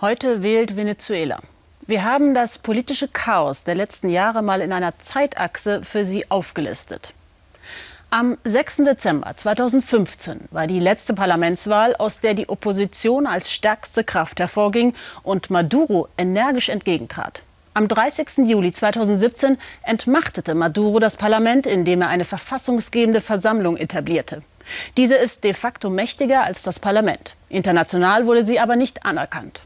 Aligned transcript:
Heute 0.00 0.42
wählt 0.42 0.74
Venezuela. 0.74 1.38
Wir 1.86 2.02
haben 2.02 2.34
das 2.34 2.58
politische 2.58 3.06
Chaos 3.06 3.62
der 3.62 3.76
letzten 3.76 4.08
Jahre 4.08 4.42
mal 4.42 4.60
in 4.60 4.72
einer 4.72 4.98
Zeitachse 4.98 5.84
für 5.84 6.04
Sie 6.04 6.28
aufgelistet. 6.32 7.14
Am 8.10 8.36
6. 8.42 8.78
Dezember 8.78 9.36
2015 9.36 10.48
war 10.50 10.66
die 10.66 10.80
letzte 10.80 11.14
Parlamentswahl, 11.14 11.94
aus 11.94 12.18
der 12.18 12.34
die 12.34 12.48
Opposition 12.48 13.28
als 13.28 13.52
stärkste 13.52 14.02
Kraft 14.02 14.40
hervorging 14.40 14.94
und 15.22 15.50
Maduro 15.50 16.08
energisch 16.18 16.70
entgegentrat. 16.70 17.44
Am 17.72 17.86
30. 17.86 18.48
Juli 18.48 18.72
2017 18.72 19.58
entmachtete 19.84 20.56
Maduro 20.56 20.98
das 20.98 21.14
Parlament, 21.14 21.68
indem 21.68 22.02
er 22.02 22.08
eine 22.08 22.24
verfassungsgebende 22.24 23.20
Versammlung 23.20 23.76
etablierte. 23.76 24.42
Diese 24.96 25.14
ist 25.14 25.44
de 25.44 25.54
facto 25.54 25.88
mächtiger 25.88 26.42
als 26.42 26.62
das 26.62 26.80
Parlament. 26.80 27.36
International 27.48 28.26
wurde 28.26 28.44
sie 28.44 28.58
aber 28.58 28.74
nicht 28.74 29.06
anerkannt. 29.06 29.62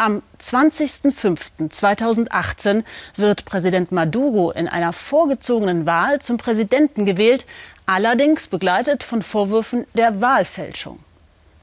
Am 0.00 0.22
20.05.2018 0.42 2.82
wird 3.16 3.44
Präsident 3.44 3.92
Maduro 3.92 4.50
in 4.50 4.66
einer 4.66 4.94
vorgezogenen 4.94 5.84
Wahl 5.84 6.22
zum 6.22 6.38
Präsidenten 6.38 7.04
gewählt, 7.04 7.44
allerdings 7.84 8.46
begleitet 8.46 9.02
von 9.02 9.20
Vorwürfen 9.20 9.86
der 9.92 10.22
Wahlfälschung. 10.22 11.00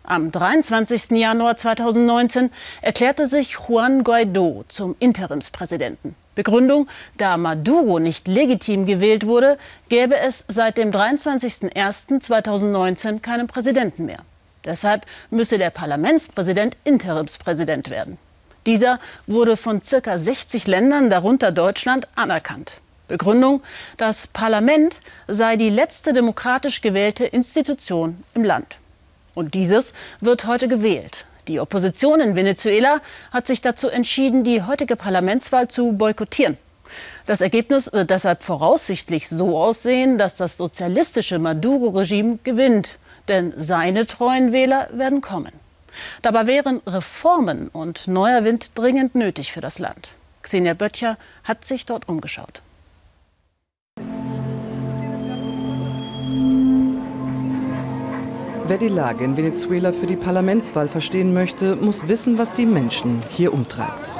Am 0.04 0.31
23. 0.31 1.18
Januar 1.18 1.58
2019 1.58 2.52
erklärte 2.84 3.26
sich 3.26 3.58
Juan 3.68 4.04
Guaido 4.04 4.66
zum 4.67 4.95
Interimspräsidenten. 5.00 6.14
Begründung, 6.36 6.88
da 7.17 7.38
Maduro 7.38 7.98
nicht 7.98 8.28
legitim 8.28 8.86
gewählt 8.86 9.26
wurde, 9.26 9.58
gäbe 9.90 10.16
es 10.16 10.45
seit 10.48 10.78
dem 10.78 10.92
23.01.2019 10.92 13.20
keinen 13.20 13.48
Präsidenten 13.48 14.06
mehr. 14.06 14.20
Deshalb 14.64 15.08
müsse 15.31 15.58
der 15.58 15.72
Parlamentspräsident 15.72 16.78
Interimspräsident 16.84 17.90
werden. 17.90 18.20
Dieser 18.68 19.00
wurde 19.26 19.58
von 19.58 19.82
ca. 19.82 20.20
60 20.20 20.68
Ländern, 20.68 21.10
darunter 21.10 21.52
Deutschland, 21.52 22.08
anerkannt. 22.16 22.82
Begründung, 23.08 23.64
das 23.96 24.28
Parlament 24.28 25.00
sei 25.28 25.56
die 25.56 25.70
letzte 25.70 26.12
demokratisch 26.12 26.82
gewählte 26.82 27.24
Institution 27.24 28.22
im 28.34 28.44
Land. 28.44 28.78
Und 29.34 29.54
dieses 29.54 29.94
wird 30.20 30.46
heute 30.46 30.68
gewählt. 30.68 31.26
Die 31.48 31.62
Opposition 31.62 32.20
in 32.20 32.36
Venezuela 32.36 33.00
hat 33.32 33.48
sich 33.48 33.62
dazu 33.62 33.88
entschieden, 33.88 34.44
die 34.44 34.62
heutige 34.62 34.98
Parlamentswahl 34.98 35.70
zu 35.70 35.94
boykottieren. 35.94 36.58
Das 37.26 37.40
Ergebnis 37.40 37.94
wird 37.94 38.09
deshalb 38.09 38.44
voraussichtlich 38.44 39.30
so 39.30 39.58
aussehen, 39.58 40.18
dass 40.18 40.36
das 40.36 40.58
sozialistische 40.58 41.40
Maduro-Regime 41.40 42.40
gewinnt. 42.44 42.98
Denn 43.30 43.54
seine 43.58 44.08
treuen 44.08 44.52
Wähler 44.52 44.90
werden 44.92 45.22
kommen. 45.22 45.67
Dabei 46.22 46.48
wären 46.48 46.81
Reformen 46.86 47.67
und 47.70 48.08
neuer 48.08 48.44
Wind 48.44 48.78
dringend 48.78 49.16
nötig 49.16 49.52
für 49.52 49.62
das 49.62 49.80
Land. 49.80 50.09
Xenia 50.42 50.73
Böttcher 50.73 51.17
hat 51.44 51.66
sich 51.66 51.86
dort 51.86 52.08
umgeschaut. 52.08 52.62
Wer 58.70 58.78
die 58.78 58.90
Lage 58.90 59.23
in 59.23 59.38
Venezuela 59.38 59.94
für 59.94 60.08
die 60.08 60.18
Parlamentswahl 60.18 60.90
verstehen 60.90 61.34
möchte, 61.34 61.78
muss 61.78 62.09
wissen, 62.09 62.38
was 62.38 62.53
die 62.53 62.66
Menschen 62.66 63.23
hier 63.30 63.53
umtreibt. 63.53 64.12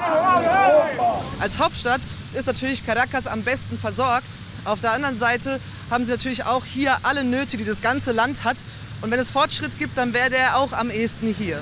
Als 1.40 1.60
Hauptstadt 1.60 2.00
ist 2.34 2.48
natürlich 2.48 2.86
Caracas 2.86 3.28
am 3.28 3.44
besten 3.44 3.78
versorgt. 3.78 4.28
Auf 4.64 4.80
der 4.80 4.94
anderen 4.94 5.20
Seite 5.20 5.60
haben 5.90 6.06
sie 6.06 6.12
natürlich 6.12 6.46
auch 6.46 6.66
hier 6.66 6.98
alle 7.04 7.24
Nöte, 7.24 7.58
die 7.58 7.66
das 7.66 7.82
ganze 7.82 8.12
Land 8.12 8.44
hat. 8.44 8.58
Und 9.02 9.12
wenn 9.12 9.20
es 9.20 9.30
Fortschritt 9.30 9.78
gibt, 9.78 9.98
dann 9.98 10.14
wäre 10.14 10.30
der 10.30 10.58
auch 10.58 10.74
am 10.74 10.90
ehesten 10.90 11.34
hier. 11.38 11.60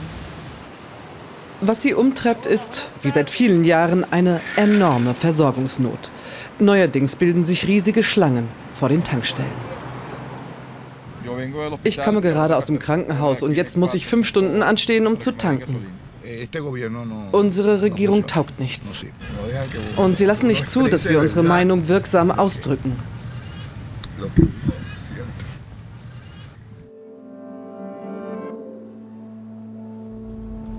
Was 1.61 1.81
sie 1.81 1.93
umtreibt, 1.93 2.45
ist, 2.45 2.89
wie 3.01 3.09
seit 3.09 3.29
vielen 3.29 3.63
Jahren, 3.63 4.05
eine 4.11 4.41
enorme 4.55 5.13
Versorgungsnot. 5.13 6.11
Neuerdings 6.59 7.15
bilden 7.15 7.43
sich 7.43 7.67
riesige 7.67 8.03
Schlangen 8.03 8.47
vor 8.73 8.89
den 8.89 9.03
Tankstellen. 9.03 9.49
Ich 11.83 12.01
komme 12.01 12.21
gerade 12.21 12.55
aus 12.55 12.65
dem 12.65 12.79
Krankenhaus 12.79 13.41
und 13.41 13.53
jetzt 13.53 13.77
muss 13.77 13.93
ich 13.93 14.05
fünf 14.05 14.27
Stunden 14.27 14.61
anstehen, 14.61 15.07
um 15.07 15.19
zu 15.19 15.31
tanken. 15.31 15.87
Unsere 17.31 17.81
Regierung 17.81 18.27
taugt 18.27 18.59
nichts. 18.59 19.03
Und 19.95 20.17
sie 20.17 20.25
lassen 20.25 20.47
nicht 20.47 20.69
zu, 20.69 20.87
dass 20.87 21.07
wir 21.07 21.19
unsere 21.19 21.43
Meinung 21.43 21.87
wirksam 21.87 22.31
ausdrücken. 22.31 22.97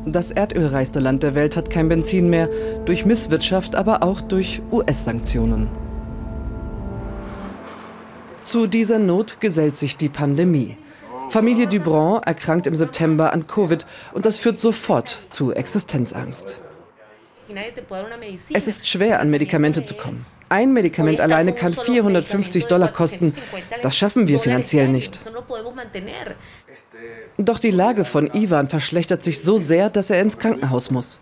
Das 0.07 0.31
erdölreichste 0.31 1.01
Land 1.01 1.23
der 1.23 1.35
Welt 1.35 1.57
hat 1.57 1.69
kein 1.69 1.89
Benzin 1.89 2.31
mehr, 2.31 2.49
durch 2.85 3.05
Misswirtschaft, 3.05 3.75
aber 3.75 4.03
auch 4.03 4.21
durch 4.21 4.63
US-Sanktionen. 4.71 5.69
Zu 8.41 8.69
dieser 8.69 9.01
Not 9.01 9.41
gesellt 9.41 9.77
sich 9.77 9.97
die 9.97 10.09
Pandemie. 10.09 10.77
Familie 11.29 11.67
Dubron 11.67 12.23
erkrankt 12.23 12.69
im 12.69 12.77
September 12.77 13.33
an 13.33 13.49
Covid 13.49 13.85
und 14.13 14.25
das 14.25 14.39
führt 14.39 14.59
sofort 14.59 15.19
zu 15.31 15.53
Existenzangst. 15.53 16.63
Es 18.55 18.67
ist 18.69 18.87
schwer, 18.87 19.21
an 19.21 19.31
Medikamente 19.31 19.85
zu 19.85 19.95
kommen. 19.95 20.25
Ein 20.49 20.73
Medikament 20.73 21.21
alleine 21.21 21.53
kann 21.53 21.75
450 21.75 22.67
Dollar 22.67 22.93
kosten. 22.93 23.35
Das 23.83 23.97
schaffen 23.97 24.29
wir 24.29 24.39
finanziell 24.39 24.89
nicht. 24.89 25.19
Doch 27.39 27.59
die 27.59 27.71
Lage 27.71 28.05
von 28.05 28.33
Ivan 28.33 28.69
verschlechtert 28.69 29.23
sich 29.23 29.43
so 29.43 29.59
sehr, 29.59 29.91
dass 29.91 30.11
er 30.11 30.21
ins 30.21 30.39
Krankenhaus 30.39 30.91
muss. 30.91 31.21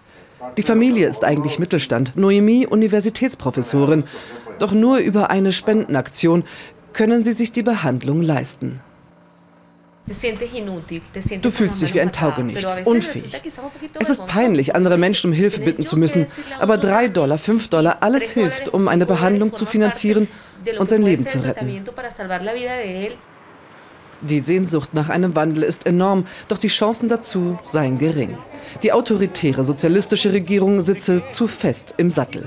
Die 0.56 0.62
Familie 0.62 1.08
ist 1.08 1.24
eigentlich 1.24 1.58
Mittelstand, 1.58 2.16
Noemi 2.16 2.66
Universitätsprofessorin. 2.66 4.04
Doch 4.58 4.72
nur 4.72 4.98
über 4.98 5.30
eine 5.30 5.52
Spendenaktion 5.52 6.44
können 6.92 7.24
sie 7.24 7.32
sich 7.32 7.50
die 7.50 7.62
Behandlung 7.62 8.22
leisten. 8.22 8.80
Du 11.40 11.50
fühlst 11.50 11.80
dich 11.80 11.94
wie 11.94 12.00
ein 12.00 12.12
Taugenichts, 12.12 12.82
unfähig. 12.82 13.42
Es 13.98 14.10
ist 14.10 14.26
peinlich, 14.26 14.74
andere 14.74 14.98
Menschen 14.98 15.30
um 15.30 15.36
Hilfe 15.36 15.60
bitten 15.60 15.82
zu 15.82 15.96
müssen, 15.96 16.26
aber 16.58 16.76
drei 16.76 17.08
Dollar, 17.08 17.38
fünf 17.38 17.68
Dollar, 17.68 17.98
alles 18.00 18.30
hilft, 18.30 18.68
um 18.68 18.88
eine 18.88 19.06
Behandlung 19.06 19.54
zu 19.54 19.64
finanzieren 19.64 20.28
und 20.78 20.90
sein 20.90 21.02
Leben 21.02 21.26
zu 21.26 21.38
retten. 21.38 21.84
Die 24.20 24.40
Sehnsucht 24.40 24.94
nach 24.94 25.08
einem 25.08 25.34
Wandel 25.34 25.62
ist 25.62 25.86
enorm, 25.86 26.26
doch 26.48 26.58
die 26.58 26.68
Chancen 26.68 27.08
dazu 27.08 27.58
seien 27.64 27.98
gering. 27.98 28.36
Die 28.82 28.92
autoritäre 28.92 29.64
sozialistische 29.64 30.32
Regierung 30.32 30.80
sitze 30.80 31.22
zu 31.30 31.46
fest 31.46 31.94
im 31.96 32.10
Sattel. 32.10 32.44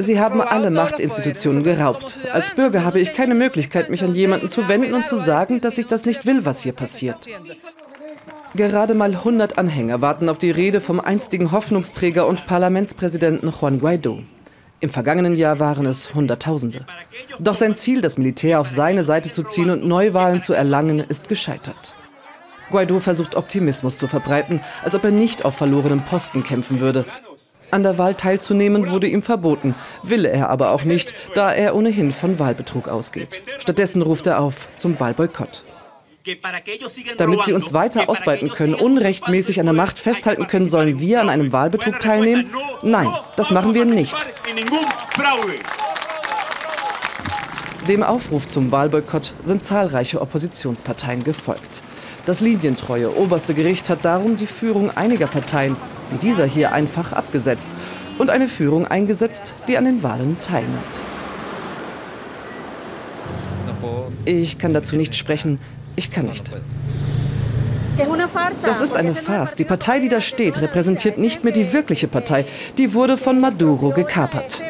Sie 0.00 0.18
haben 0.18 0.40
alle 0.40 0.70
Machtinstitutionen 0.70 1.62
geraubt. 1.62 2.18
Als 2.32 2.54
Bürger 2.54 2.84
habe 2.84 3.00
ich 3.00 3.12
keine 3.12 3.34
Möglichkeit, 3.34 3.90
mich 3.90 4.02
an 4.02 4.14
jemanden 4.14 4.48
zu 4.48 4.66
wenden 4.66 4.94
und 4.94 5.06
zu 5.06 5.16
sagen, 5.16 5.60
dass 5.60 5.76
ich 5.76 5.86
das 5.86 6.06
nicht 6.06 6.24
will, 6.24 6.46
was 6.46 6.62
hier 6.62 6.72
passiert. 6.72 7.26
Gerade 8.54 8.94
mal 8.94 9.10
100 9.14 9.58
Anhänger 9.58 10.00
warten 10.00 10.30
auf 10.30 10.38
die 10.38 10.50
Rede 10.50 10.80
vom 10.80 11.00
einstigen 11.00 11.52
Hoffnungsträger 11.52 12.26
und 12.26 12.46
Parlamentspräsidenten 12.46 13.52
Juan 13.60 13.78
Guaido. 13.78 14.20
Im 14.80 14.88
vergangenen 14.88 15.36
Jahr 15.36 15.60
waren 15.60 15.84
es 15.84 16.14
Hunderttausende. 16.14 16.86
Doch 17.38 17.54
sein 17.54 17.76
Ziel, 17.76 18.00
das 18.00 18.16
Militär 18.16 18.58
auf 18.60 18.68
seine 18.68 19.04
Seite 19.04 19.30
zu 19.30 19.42
ziehen 19.42 19.68
und 19.68 19.84
Neuwahlen 19.84 20.40
zu 20.40 20.54
erlangen, 20.54 21.00
ist 21.00 21.28
gescheitert. 21.28 21.94
Guaido 22.70 23.00
versucht 23.00 23.34
Optimismus 23.34 23.98
zu 23.98 24.08
verbreiten, 24.08 24.60
als 24.82 24.94
ob 24.94 25.04
er 25.04 25.10
nicht 25.10 25.44
auf 25.44 25.56
verlorenen 25.56 26.00
Posten 26.00 26.42
kämpfen 26.42 26.80
würde. 26.80 27.04
An 27.70 27.82
der 27.82 27.98
Wahl 27.98 28.14
teilzunehmen 28.14 28.90
wurde 28.90 29.06
ihm 29.06 29.22
verboten, 29.22 29.74
will 30.02 30.24
er 30.24 30.50
aber 30.50 30.70
auch 30.70 30.84
nicht, 30.84 31.14
da 31.34 31.52
er 31.52 31.74
ohnehin 31.74 32.10
von 32.12 32.38
Wahlbetrug 32.38 32.88
ausgeht. 32.88 33.42
Stattdessen 33.58 34.02
ruft 34.02 34.26
er 34.26 34.40
auf 34.40 34.68
zum 34.76 34.98
Wahlboykott. 34.98 35.64
Damit 37.16 37.44
sie 37.44 37.52
uns 37.52 37.72
weiter 37.72 38.08
ausbeuten 38.08 38.50
können, 38.50 38.74
unrechtmäßig 38.74 39.58
an 39.58 39.66
der 39.66 39.74
Macht 39.74 39.98
festhalten 39.98 40.46
können, 40.46 40.68
sollen 40.68 41.00
wir 41.00 41.20
an 41.20 41.30
einem 41.30 41.52
Wahlbetrug 41.52 41.98
teilnehmen? 42.00 42.50
Nein, 42.82 43.08
das 43.36 43.50
machen 43.50 43.74
wir 43.74 43.84
nicht. 43.84 44.14
Dem 47.88 48.02
Aufruf 48.02 48.46
zum 48.48 48.70
Wahlboykott 48.70 49.32
sind 49.44 49.64
zahlreiche 49.64 50.20
Oppositionsparteien 50.20 51.24
gefolgt. 51.24 51.82
Das 52.26 52.40
linientreue 52.40 53.16
oberste 53.16 53.54
Gericht 53.54 53.88
hat 53.88 54.04
darum 54.04 54.36
die 54.36 54.46
Führung 54.46 54.90
einiger 54.90 55.26
Parteien, 55.26 55.76
wie 56.10 56.18
dieser 56.18 56.46
hier, 56.46 56.72
einfach 56.72 57.12
abgesetzt 57.12 57.68
und 58.18 58.30
eine 58.30 58.48
Führung 58.48 58.86
eingesetzt, 58.86 59.54
die 59.68 59.78
an 59.78 59.84
den 59.84 60.02
Wahlen 60.02 60.36
teilnimmt. 60.42 61.00
Ich 64.24 64.58
kann 64.58 64.74
dazu 64.74 64.96
nicht 64.96 65.14
sprechen. 65.14 65.58
Ich 65.96 66.10
kann 66.10 66.26
nicht. 66.26 66.50
Das 68.64 68.80
ist 68.80 68.96
eine 68.96 69.14
Farce. 69.14 69.56
Die 69.56 69.64
Partei, 69.64 70.00
die 70.00 70.08
da 70.08 70.20
steht, 70.20 70.60
repräsentiert 70.60 71.18
nicht 71.18 71.44
mehr 71.44 71.52
die 71.52 71.72
wirkliche 71.72 72.08
Partei. 72.08 72.46
Die 72.78 72.94
wurde 72.94 73.16
von 73.16 73.40
Maduro 73.40 73.90
gekapert. 73.90 74.62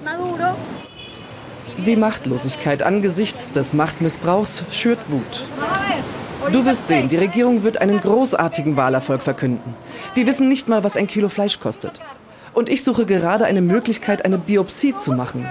Die 1.87 1.97
Machtlosigkeit 1.97 2.83
angesichts 2.83 3.53
des 3.53 3.73
Machtmissbrauchs 3.73 4.65
schürt 4.71 4.99
Wut. 5.09 5.45
Du 6.53 6.65
wirst 6.65 6.89
sehen, 6.89 7.09
die 7.09 7.17
Regierung 7.17 7.63
wird 7.63 7.81
einen 7.81 8.01
großartigen 8.01 8.77
Wahlerfolg 8.77 9.23
verkünden. 9.23 9.75
Die 10.17 10.27
wissen 10.27 10.49
nicht 10.49 10.67
mal, 10.67 10.83
was 10.83 10.97
ein 10.97 11.07
Kilo 11.07 11.29
Fleisch 11.29 11.61
kostet. 11.61 12.01
Und 12.55 12.69
ich 12.69 12.83
suche 12.83 13.07
gerade 13.07 13.45
eine 13.45 13.61
Möglichkeit, 13.61 14.25
eine 14.25 14.37
Biopsie 14.37 14.97
zu 14.97 15.13
machen. 15.13 15.47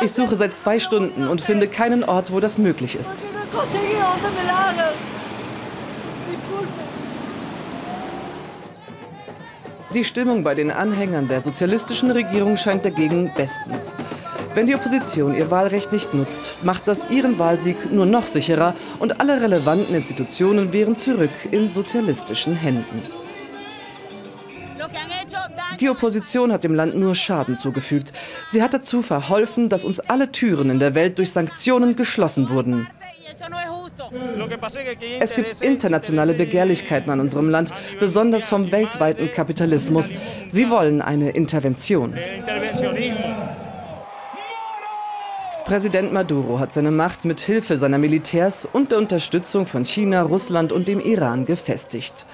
Ich 0.00 0.12
suche 0.12 0.36
seit 0.36 0.56
zwei 0.56 0.78
Stunden 0.78 1.28
und 1.28 1.42
finde 1.42 1.68
keinen 1.68 2.02
Ort, 2.04 2.32
wo 2.32 2.40
das 2.40 2.56
möglich 2.56 2.94
ist. 2.94 3.12
Die 9.94 10.04
Stimmung 10.04 10.44
bei 10.44 10.54
den 10.54 10.70
Anhängern 10.70 11.28
der 11.28 11.42
sozialistischen 11.42 12.10
Regierung 12.10 12.56
scheint 12.56 12.84
dagegen 12.84 13.32
bestens. 13.34 13.92
Wenn 14.54 14.66
die 14.66 14.74
Opposition 14.74 15.34
ihr 15.34 15.50
Wahlrecht 15.50 15.92
nicht 15.92 16.14
nutzt, 16.14 16.64
macht 16.64 16.88
das 16.88 17.10
ihren 17.10 17.38
Wahlsieg 17.38 17.92
nur 17.92 18.06
noch 18.06 18.26
sicherer 18.26 18.74
und 18.98 19.20
alle 19.20 19.40
relevanten 19.40 19.94
Institutionen 19.94 20.72
wären 20.72 20.96
zurück 20.96 21.30
in 21.50 21.70
sozialistischen 21.70 22.54
Händen. 22.54 23.02
Die 25.80 25.88
Opposition 25.88 26.52
hat 26.52 26.64
dem 26.64 26.74
Land 26.74 26.96
nur 26.96 27.14
Schaden 27.14 27.56
zugefügt. 27.56 28.12
Sie 28.48 28.62
hat 28.62 28.74
dazu 28.74 29.02
verholfen, 29.02 29.68
dass 29.68 29.84
uns 29.84 30.00
alle 30.00 30.32
Türen 30.32 30.70
in 30.70 30.80
der 30.80 30.94
Welt 30.94 31.18
durch 31.18 31.30
Sanktionen 31.30 31.94
geschlossen 31.94 32.48
wurden. 32.48 32.88
Es 35.20 35.34
gibt 35.34 35.60
internationale 35.60 36.34
Begehrlichkeiten 36.34 37.10
an 37.10 37.20
unserem 37.20 37.50
Land, 37.50 37.72
besonders 38.00 38.48
vom 38.48 38.72
weltweiten 38.72 39.30
Kapitalismus. 39.30 40.08
Sie 40.50 40.70
wollen 40.70 41.02
eine 41.02 41.30
Intervention. 41.30 42.14
Präsident 45.68 46.14
Maduro 46.14 46.60
hat 46.60 46.72
seine 46.72 46.90
Macht 46.90 47.26
mit 47.26 47.40
Hilfe 47.40 47.76
seiner 47.76 47.98
Militärs 47.98 48.66
und 48.72 48.90
der 48.90 48.96
Unterstützung 48.96 49.66
von 49.66 49.84
China, 49.84 50.22
Russland 50.22 50.72
und 50.72 50.88
dem 50.88 50.98
Iran 50.98 51.44
gefestigt. 51.44 52.24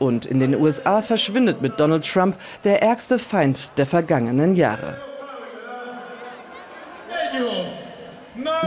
Und 0.00 0.26
in 0.26 0.40
den 0.40 0.56
USA 0.56 1.00
verschwindet 1.00 1.62
mit 1.62 1.78
Donald 1.78 2.04
Trump 2.04 2.36
der 2.64 2.82
ärgste 2.82 3.20
Feind 3.20 3.78
der 3.78 3.86
vergangenen 3.86 4.56
Jahre. 4.56 4.96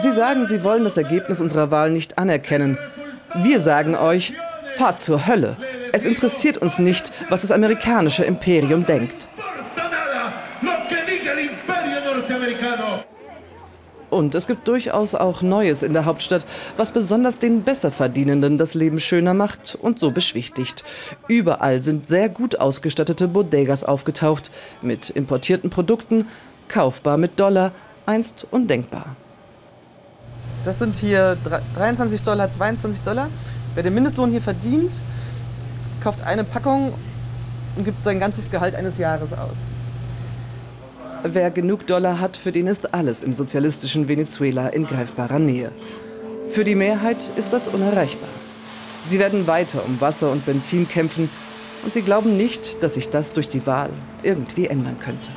Sie 0.02 0.14
sagen, 0.14 0.48
Sie 0.48 0.64
wollen 0.64 0.86
das 0.86 0.96
Ergebnis 0.96 1.42
unserer 1.42 1.70
Wahl 1.70 1.92
nicht 1.92 2.18
anerkennen. 2.18 2.78
Wir 3.36 3.60
sagen 3.60 3.94
euch, 3.94 4.34
fahrt 4.78 5.02
zur 5.02 5.28
Hölle. 5.28 5.58
Es 5.92 6.06
interessiert 6.06 6.58
uns 6.58 6.80
nicht, 6.80 7.12
was 7.28 7.42
das 7.42 7.52
amerikanische 7.52 8.24
Imperium 8.24 8.86
denkt. 8.86 9.28
Und 14.10 14.36
es 14.36 14.48
gibt 14.48 14.68
durchaus 14.68 15.16
auch 15.16 15.42
Neues 15.42 15.84
in 15.84 15.94
der 15.94 16.06
Hauptstadt, 16.06 16.46
was 16.78 16.92
besonders 16.92 17.40
den 17.40 17.64
Besserverdienenden 17.64 18.58
das 18.58 18.74
Leben 18.74 19.00
schöner 19.00 19.34
macht 19.34 19.78
und 19.82 20.00
so 20.00 20.12
beschwichtigt. 20.12 20.84
Überall 21.28 21.82
sind 21.82 22.08
sehr 22.08 22.30
gut 22.30 22.60
ausgestattete 22.60 23.28
Bodegas 23.28 23.84
aufgetaucht, 23.84 24.50
mit 24.82 25.10
importierten 25.10 25.70
Produkten, 25.70 26.26
kaufbar 26.68 27.18
mit 27.18 27.40
Dollar, 27.40 27.72
einst 28.06 28.48
undenkbar. 28.52 29.16
Das 30.64 30.80
sind 30.80 30.98
hier 30.98 31.38
23 31.76 32.24
Dollar, 32.24 32.50
22 32.52 33.04
Dollar. 33.04 33.30
Wer 33.74 33.84
den 33.84 33.94
Mindestlohn 33.94 34.32
hier 34.32 34.42
verdient, 34.42 35.00
kauft 36.02 36.22
eine 36.24 36.44
Packung 36.44 36.94
und 37.76 37.84
gibt 37.84 38.04
sein 38.04 38.20
ganzes 38.20 38.50
Gehalt 38.50 38.76
eines 38.76 38.98
Jahres 38.98 39.34
aus. 39.34 39.58
Wer 41.24 41.52
genug 41.52 41.88
Dollar 41.88 42.20
hat, 42.20 42.38
für 42.38 42.52
den 42.52 42.68
ist 42.68 42.94
alles 42.94 43.24
im 43.24 43.34
sozialistischen 43.34 44.08
Venezuela 44.08 44.68
in 44.70 44.86
greifbarer 44.86 45.40
Nähe. 45.40 45.72
Für 46.50 46.64
die 46.64 46.76
Mehrheit 46.76 47.18
ist 47.36 47.54
das 47.54 47.68
unerreichbar. 47.68 48.30
Sie 49.08 49.20
werden 49.20 49.48
weiter 49.48 49.84
um 49.86 50.00
Wasser 50.00 50.32
und 50.32 50.46
Benzin 50.46 50.88
kämpfen 50.88 51.30
und 51.84 51.94
sie 51.94 52.02
glauben 52.02 52.38
nicht, 52.38 52.84
dass 52.84 52.94
sich 52.96 53.10
das 53.10 53.34
durch 53.34 53.50
die 53.50 53.66
Wahl 53.66 53.90
irgendwie 54.24 54.68
ändern 54.68 54.98
könnte. 55.00 55.30